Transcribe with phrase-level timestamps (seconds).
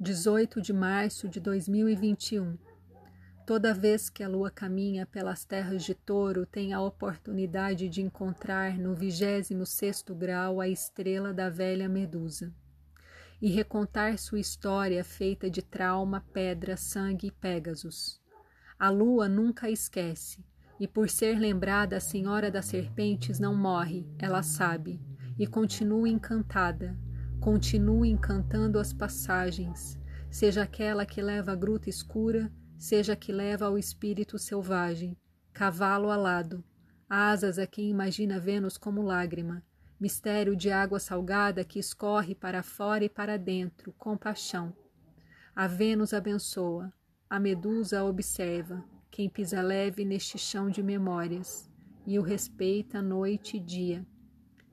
[0.00, 2.56] 18 de março de 2021.
[3.44, 8.78] Toda vez que a lua caminha pelas terras de touro, tem a oportunidade de encontrar
[8.78, 12.54] no 26 grau a estrela da velha Medusa
[13.42, 18.20] e recontar sua história feita de trauma, pedra, sangue e Pégasos.
[18.78, 20.44] A lua nunca esquece,
[20.78, 25.00] e por ser lembrada a Senhora das Serpentes não morre, ela sabe,
[25.36, 26.96] e continua encantada,
[27.40, 29.96] Continue encantando as passagens,
[30.28, 35.16] seja aquela que leva à gruta escura, seja a que leva ao espírito selvagem,
[35.52, 36.64] cavalo alado,
[37.08, 39.62] asas a quem imagina Vênus como lágrima,
[40.00, 44.74] mistério de água salgada que escorre para fora e para dentro, compaixão.
[45.54, 46.92] A Vênus abençoa,
[47.30, 51.70] a Medusa observa, quem pisa leve neste chão de memórias,
[52.04, 54.06] e o respeita noite e dia.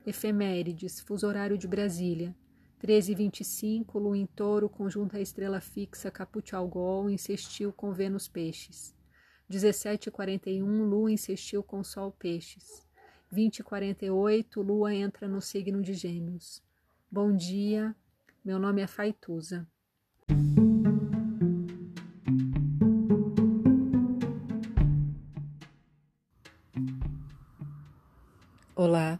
[0.06, 2.36] Efemérides, fuso horário de Brasília,
[2.85, 8.95] 1325, Lua em touro, conjunta a estrela fixa Caput Algol, insistiu com Vênus Peixes.
[9.50, 12.86] 1741, Lua insistiu com Sol Peixes.
[13.31, 16.61] 2048, Lua entra no signo de Gêmeos.
[17.11, 17.95] Bom dia,
[18.44, 19.67] meu nome é Faituza.
[28.75, 29.20] Olá.